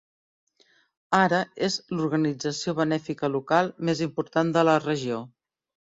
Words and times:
Ara 1.17 1.41
és 1.67 1.77
l'organització 1.97 2.75
benèfica 2.83 3.33
local 3.37 3.73
més 3.91 4.05
important 4.11 4.55
de 4.61 4.69
la 4.73 4.79
regió. 4.91 5.27